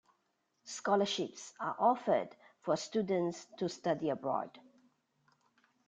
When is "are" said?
1.59-1.75